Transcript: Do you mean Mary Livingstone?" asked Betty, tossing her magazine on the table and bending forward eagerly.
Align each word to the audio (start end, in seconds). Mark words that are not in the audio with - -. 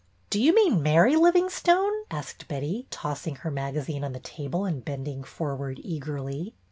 Do 0.31 0.41
you 0.41 0.55
mean 0.55 0.81
Mary 0.81 1.15
Livingstone?" 1.15 1.91
asked 2.19 2.47
Betty, 2.47 2.87
tossing 2.89 3.35
her 3.35 3.51
magazine 3.51 4.03
on 4.03 4.13
the 4.13 4.19
table 4.19 4.65
and 4.65 4.83
bending 4.83 5.23
forward 5.23 5.79
eagerly. 5.83 6.55